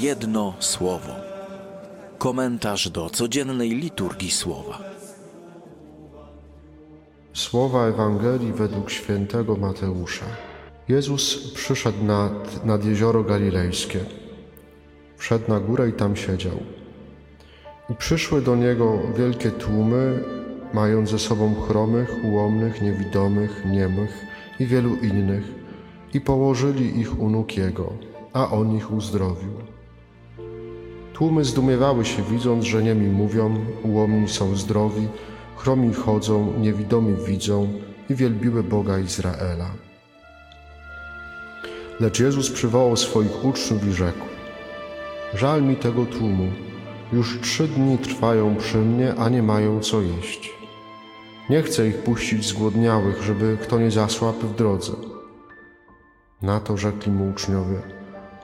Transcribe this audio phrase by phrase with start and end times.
[0.00, 1.12] Jedno słowo.
[2.18, 4.78] Komentarz do codziennej liturgii słowa.
[7.32, 10.24] Słowa Ewangelii według świętego Mateusza.
[10.88, 14.00] Jezus przyszedł nad, nad jezioro galilejskie.
[15.16, 16.58] Wszedł na górę i tam siedział.
[17.90, 20.24] I przyszły do niego wielkie tłumy,
[20.72, 24.26] mając ze sobą chromych, ułomnych, niewidomych, niemych
[24.60, 25.54] i wielu innych,
[26.14, 27.92] i położyli ich u nóg Jego,
[28.32, 29.75] a On ich uzdrowił.
[31.16, 35.08] Tłumy zdumiewały się, widząc, że niemi mówią, ułomni są zdrowi,
[35.56, 37.68] chromi chodzą, niewidomi widzą
[38.10, 39.70] i wielbiły Boga Izraela.
[42.00, 44.26] Lecz Jezus przywołał swoich uczniów i rzekł:
[45.34, 46.48] Żal mi tego tłumu,
[47.12, 50.50] już trzy dni trwają przy mnie, a nie mają co jeść.
[51.50, 54.92] Nie chcę ich puścić zgłodniałych, żeby kto nie zasłabł w drodze.
[56.42, 57.80] Na to rzekli mu uczniowie: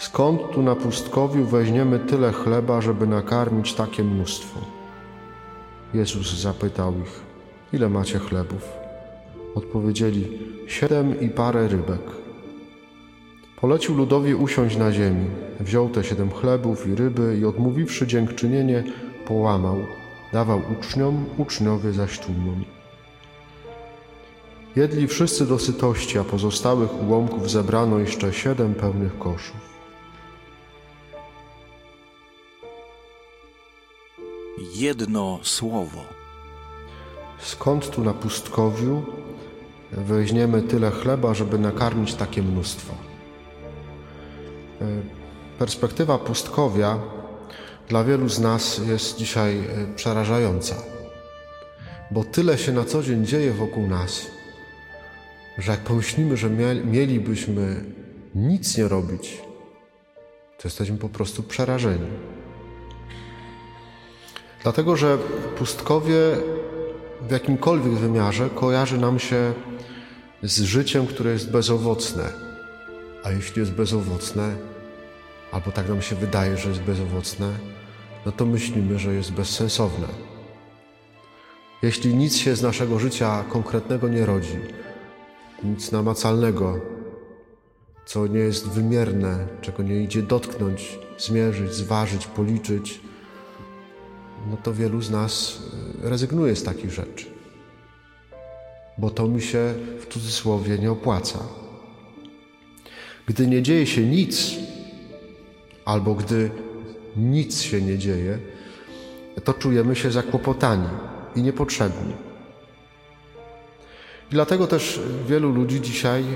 [0.00, 4.60] Skąd tu na pustkowiu weźmiemy tyle chleba, żeby nakarmić takie mnóstwo?
[5.94, 7.20] Jezus zapytał ich:
[7.72, 8.68] Ile macie chlebów?
[9.54, 12.00] Odpowiedzieli: Siedem i parę rybek.
[13.60, 15.26] Polecił ludowi usiąść na ziemi.
[15.60, 18.84] Wziął te siedem chlebów i ryby i odmówiwszy dziękczynienie,
[19.26, 19.76] połamał.
[20.32, 22.64] Dawał uczniom, uczniowie zaś tłumom.
[24.76, 29.79] Jedli wszyscy do sytości, a pozostałych ułomków zebrano jeszcze siedem pełnych koszów.
[34.80, 36.04] Jedno słowo.
[37.38, 39.02] Skąd tu na pustkowiu
[39.92, 42.94] weźmiemy tyle chleba, żeby nakarmić takie mnóstwo?
[44.80, 44.86] E,
[45.58, 46.98] perspektywa pustkowia
[47.88, 50.74] dla wielu z nas jest dzisiaj e, przerażająca,
[52.10, 54.26] bo tyle się na co dzień dzieje wokół nas,
[55.58, 56.50] że jak pomyślimy, że
[56.84, 57.84] mielibyśmy
[58.34, 59.42] nic nie robić,
[60.58, 62.39] to jesteśmy po prostu przerażeni.
[64.62, 65.18] Dlatego, że
[65.58, 66.36] pustkowie
[67.28, 69.52] w jakimkolwiek wymiarze kojarzy nam się
[70.42, 72.24] z życiem, które jest bezowocne.
[73.24, 74.56] A jeśli jest bezowocne,
[75.52, 77.50] albo tak nam się wydaje, że jest bezowocne,
[78.26, 80.06] no to myślimy, że jest bezsensowne.
[81.82, 84.58] Jeśli nic się z naszego życia konkretnego nie rodzi,
[85.64, 86.80] nic namacalnego,
[88.06, 93.00] co nie jest wymierne, czego nie idzie dotknąć, zmierzyć, zważyć, policzyć,
[94.50, 95.58] no to wielu z nas
[96.04, 97.26] y, rezygnuje z takich rzeczy,
[98.98, 101.38] bo to mi się w cudzysłowie nie opłaca.
[103.26, 104.54] Gdy nie dzieje się nic,
[105.84, 106.50] albo gdy
[107.16, 108.38] nic się nie dzieje,
[109.44, 110.88] to czujemy się zakłopotani
[111.36, 112.12] i niepotrzebni.
[114.30, 116.26] I dlatego też wielu ludzi dzisiaj y,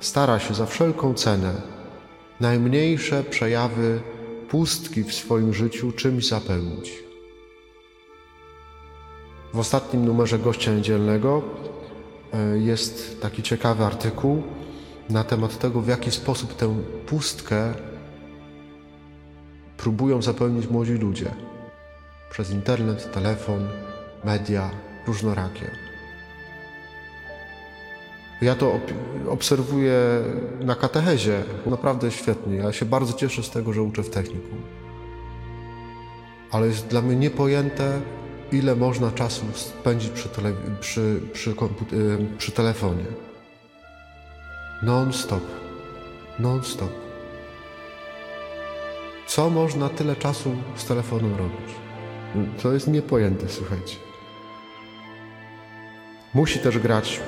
[0.00, 1.62] stara się za wszelką cenę
[2.40, 4.00] najmniejsze przejawy
[4.50, 6.92] pustki w swoim życiu czymś zapełnić.
[9.54, 11.42] W ostatnim numerze Gościa Niedzielnego
[12.32, 14.42] e, jest taki ciekawy artykuł
[15.10, 17.74] na temat tego, w jaki sposób tę pustkę
[19.76, 21.34] próbują zapełnić młodzi ludzie
[22.30, 23.68] przez internet, telefon,
[24.24, 24.70] media
[25.06, 25.87] różnorakie.
[28.42, 28.80] Ja to
[29.28, 29.94] obserwuję
[30.60, 32.56] na katechezie, naprawdę świetnie.
[32.56, 34.62] Ja się bardzo cieszę z tego, że uczę w technikum.
[36.50, 38.00] Ale jest dla mnie niepojęte,
[38.52, 41.54] ile można czasu spędzić przy, tele, przy, przy, y,
[42.38, 43.04] przy telefonie.
[44.82, 45.42] Non-stop.
[46.38, 46.92] Non-stop.
[49.26, 51.74] Co można tyle czasu z telefonem robić?
[52.62, 53.96] To jest niepojęte, słuchajcie.
[56.34, 57.20] Musi też grać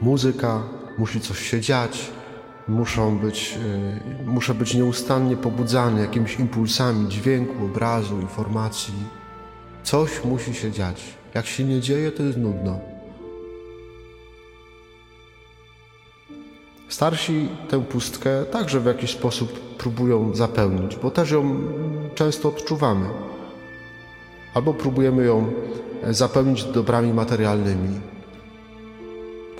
[0.00, 0.62] muzyka,
[0.98, 2.10] musi coś się dziać,
[2.68, 3.58] muszą być,
[4.18, 8.94] yy, muszę być nieustannie pobudzany jakimiś impulsami dźwięku, obrazu, informacji.
[9.82, 11.02] Coś musi się dziać.
[11.34, 12.78] Jak się nie dzieje, to jest nudno.
[16.88, 21.58] Starsi tę pustkę także w jakiś sposób próbują zapełnić, bo też ją
[22.14, 23.08] często odczuwamy.
[24.54, 25.52] Albo próbujemy ją
[26.10, 28.00] zapełnić dobrami materialnymi,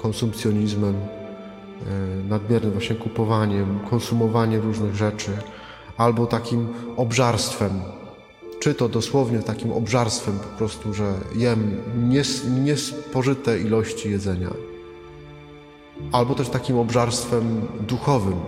[0.06, 5.30] konsumpcjonizmem, e, nadmiernym właśnie kupowaniem, konsumowaniem różnych rzeczy,
[5.96, 7.70] albo takim obżarstwem.
[8.60, 11.76] Czy to dosłownie takim obżarstwem po prostu, że jem
[12.08, 14.50] nies niespożyte ilości jedzenia,
[16.12, 18.38] albo też takim obżarstwem duchowym,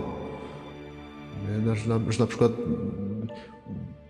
[2.09, 2.51] że na przykład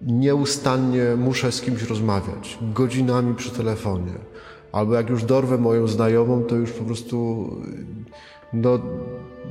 [0.02, 4.14] nieustannie muszę z kimś rozmawiać, godzinami przy telefonie,
[4.72, 7.50] Albo jak już dorwę moją znajomą, to już po prostu
[8.54, 8.80] no,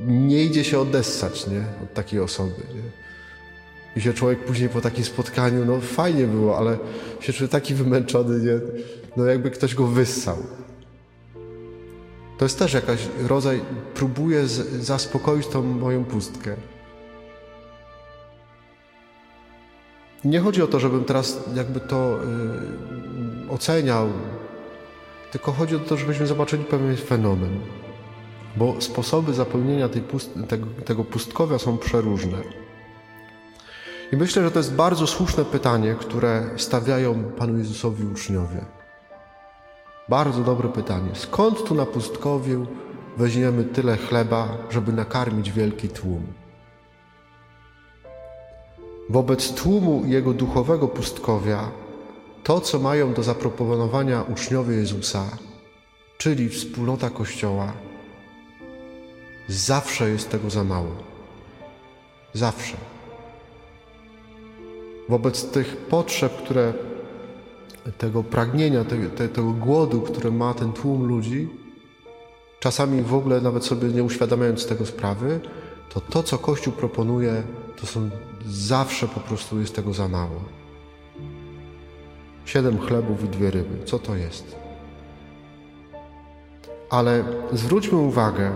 [0.07, 1.63] nie idzie się odessać nie?
[1.83, 2.55] od takiej osoby.
[2.75, 2.91] Nie?
[3.95, 6.77] I się człowiek później po takim spotkaniu, no fajnie było, ale
[7.19, 8.59] się czuje taki wymęczony, nie?
[9.17, 10.37] no jakby ktoś go wyssał.
[12.37, 13.61] To jest też jakaś rodzaj,
[13.93, 14.47] próbuje
[14.79, 16.55] zaspokoić tą moją pustkę.
[20.25, 22.19] Nie chodzi o to, żebym teraz jakby to
[23.47, 24.07] y, oceniał,
[25.31, 27.59] tylko chodzi o to, żebyśmy zobaczyli pewien fenomen.
[28.55, 32.37] Bo sposoby zapełnienia pust tego, tego pustkowia są przeróżne.
[34.11, 38.65] I myślę, że to jest bardzo słuszne pytanie, które stawiają Panu Jezusowi uczniowie.
[40.09, 41.09] Bardzo dobre pytanie.
[41.13, 42.67] Skąd tu na pustkowiu
[43.17, 46.23] weźmiemy tyle chleba, żeby nakarmić wielki tłum?
[49.09, 51.71] Wobec tłumu jego duchowego pustkowia,
[52.49, 55.37] to co mają do zaproponowania uczniowie Jezusa,
[56.17, 57.73] czyli wspólnota Kościoła,
[59.47, 60.95] zawsze jest tego za mało.
[62.33, 62.77] Zawsze.
[65.09, 66.73] Wobec tych potrzeb, które
[67.97, 71.49] tego pragnienia, tego, tego głodu, który ma ten tłum ludzi,
[72.59, 75.39] czasami w ogóle nawet sobie nie uświadamiając tego sprawy,
[75.89, 77.43] to to, co Kościół proponuje,
[77.81, 78.09] to są
[78.45, 80.59] zawsze po prostu jest tego za mało.
[82.49, 83.85] Siedem chlebów i dwie ryby.
[83.85, 84.55] Co to jest?
[86.89, 88.51] Ale zwróćmy uwagę,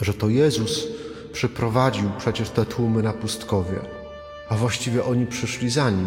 [0.00, 0.88] że to Jezus
[1.32, 3.80] przyprowadził przecież te tłumy na pustkowie,
[4.48, 6.06] a właściwie oni przyszli za nim.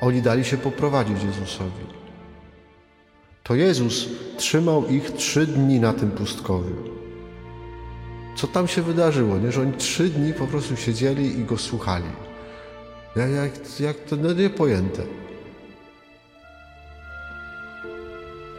[0.00, 1.84] Oni dali się poprowadzić Jezusowi.
[3.42, 6.76] To Jezus trzymał ich trzy dni na tym pustkowiu.
[8.36, 9.52] Co tam się wydarzyło, nie?
[9.52, 12.29] Że oni trzy dni po prostu siedzieli i go słuchali.
[13.16, 15.02] Jak, jak, jak to no niepojęte.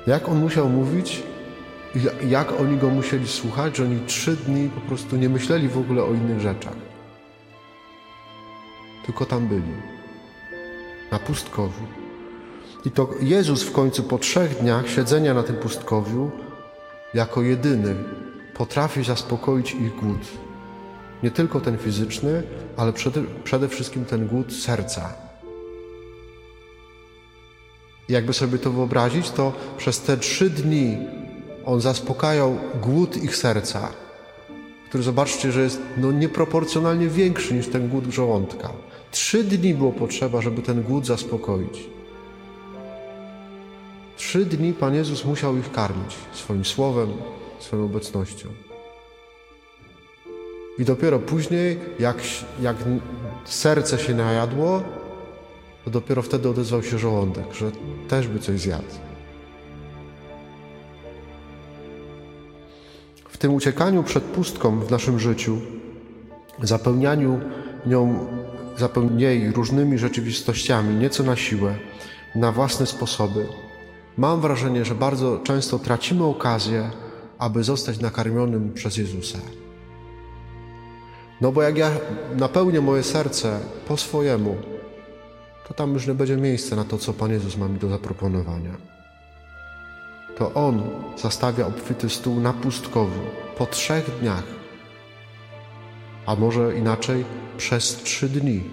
[0.08, 1.24] Jak on musiał mówić,
[2.28, 6.04] jak oni go musieli słuchać, że oni trzy dni po prostu nie myśleli w ogóle
[6.04, 6.76] o innych rzeczach.
[9.06, 9.74] Tylko tam byli
[11.12, 11.86] na pustkowiu.
[12.86, 16.32] I to Jezus w końcu po trzech dniach siedzenia na tym pustkowiu,
[17.14, 17.96] jako jedyny,
[18.54, 20.51] potrafi zaspokoić ich głód.
[21.24, 22.44] Nie tylko ten fizyczny,
[22.78, 22.94] ale
[23.44, 25.14] przede, wszystkim ten głód serca.
[28.10, 30.98] Jakby sobie to wyobrazić, to przez te trzy dni
[31.66, 33.90] on zaspokajał głód ich serca,
[34.90, 38.70] który zobaczcie, że jest no, nieproporcjonalnie większy niż ten głód żołądka.
[39.12, 41.80] Trzy dni było potrzeba, żeby ten głód zaspokoić.
[44.18, 47.10] Trzy dni Pan Jezus musiał ich karmić swoim słowem,
[47.60, 48.71] swoją obecnością.
[50.80, 52.18] I dopiero później, jak,
[52.62, 52.76] jak
[53.46, 54.84] serce się najadło,
[55.86, 57.72] to dopiero wtedy odezwał się żołądek, że
[58.08, 58.94] też by coś zjadł.
[63.30, 65.58] W tym uciekaniu przed pustką w naszym życiu,
[66.64, 67.40] zapełnianiu
[67.86, 68.28] nią
[68.78, 71.76] zapełnieni różnymi rzeczywistościami, nieco na siłę,
[72.36, 73.48] na własne sposoby,
[74.18, 76.90] mam wrażenie, że bardzo często tracimy okazję,
[77.38, 79.40] aby zostać nakarmionym przez Jezusa.
[81.42, 81.92] No bo jak ja
[82.36, 84.58] napełnię moje serce po swojemu,
[85.68, 88.78] to tam już nie będzie miejsca na to, co Pan Jezus ma mi do zaproponowania.
[90.38, 93.22] To On zastawia obfity stół na pustkowiu
[93.58, 94.62] po trzech dniach
[96.26, 97.26] a może inaczej
[97.58, 98.64] przez trzy dni.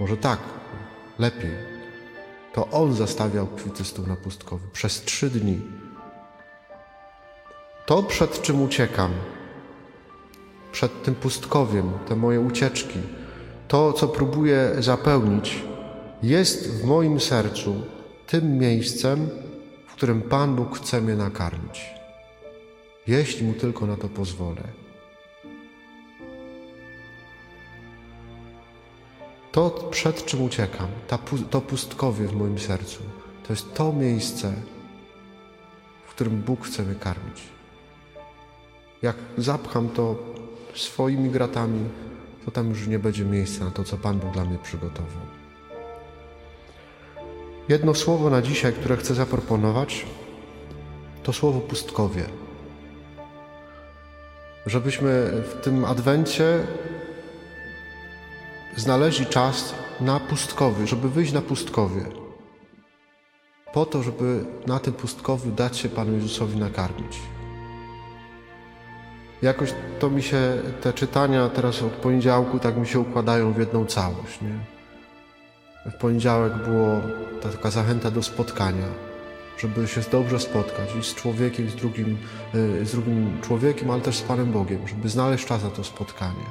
[0.00, 0.38] Może tak,
[1.18, 1.50] lepiej.
[2.52, 5.60] To On zastawiał kwity stół na pustkowy przez trzy dni.
[7.86, 9.10] To, przed czym uciekam,
[10.72, 12.98] przed tym pustkowiem, te moje ucieczki,
[13.68, 15.64] to, co próbuję zapełnić,
[16.22, 17.74] jest w moim sercu
[18.26, 19.28] tym miejscem,
[19.86, 21.90] w którym Pan Bóg chce mnie nakarmić.
[23.06, 24.62] Jeśli Mu tylko na to pozwolę.
[29.52, 30.88] To, przed czym uciekam,
[31.50, 33.02] to pustkowie w moim sercu,
[33.46, 34.52] to jest to miejsce,
[36.06, 37.42] w którym Bóg chce mnie karmić.
[39.02, 40.16] Jak zapcham to
[40.74, 41.84] swoimi gratami,
[42.44, 45.22] to tam już nie będzie miejsca na to, co Pan Bóg dla mnie przygotował.
[47.68, 50.06] Jedno słowo na dzisiaj, które chcę zaproponować,
[51.22, 52.24] to słowo pustkowie.
[54.66, 56.66] Żebyśmy w tym adwencie
[58.76, 62.04] znaleźli czas na pustkowy, żeby wyjść na pustkowie.
[63.72, 67.18] Po to, żeby na tym pustkowiu dać się Panu Jezusowi nakarmić.
[69.42, 73.86] Jakoś to mi się, te czytania teraz od poniedziałku tak mi się układają w jedną
[73.86, 74.58] całość, nie?
[75.90, 77.00] W poniedziałek było
[77.42, 78.86] taka zachęta do spotkania,
[79.58, 82.18] żeby się dobrze spotkać i z człowiekiem, z drugim,
[82.54, 86.46] y, z drugim człowiekiem, ale też z Panem Bogiem, żeby znaleźć czas na to spotkanie.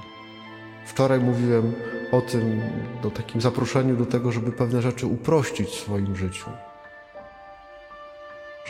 [0.85, 1.73] Wczoraj mówiłem
[2.11, 2.61] o tym,
[3.03, 6.49] o takim zaproszeniu do tego, żeby pewne rzeczy uprościć w swoim życiu.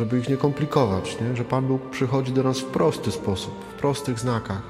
[0.01, 1.36] Żeby ich nie komplikować, nie?
[1.36, 4.62] że Pan Bóg przychodzi do nas w prosty sposób, w prostych znakach.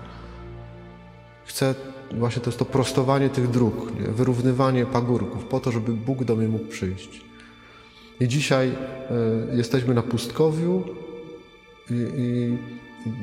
[1.45, 1.75] Chce,
[2.13, 4.07] właśnie to jest to prostowanie tych dróg, nie?
[4.07, 7.21] wyrównywanie pagórków, po to, żeby Bóg do mnie mógł przyjść.
[8.19, 10.83] I dzisiaj e, jesteśmy na pustkowiu
[11.89, 12.57] i, i,
[13.09, 13.13] i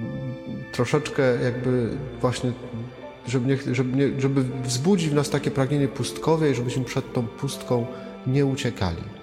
[0.72, 2.52] troszeczkę jakby właśnie,
[3.26, 7.26] żeby, nie, żeby, nie, żeby wzbudzić w nas takie pragnienie pustkowia i żebyśmy przed tą
[7.26, 7.86] pustką
[8.26, 9.17] nie uciekali.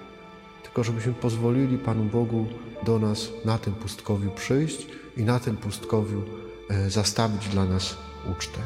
[0.76, 2.46] Tylko żebyśmy pozwolili Panu Bogu
[2.82, 6.22] do nas na tym pustkowiu przyjść i na tym pustkowiu
[6.70, 7.96] e, zastawić dla nas
[8.32, 8.58] ucztę.